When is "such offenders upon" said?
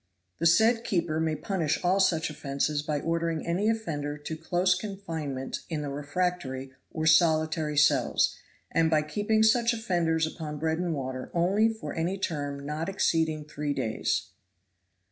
9.43-10.57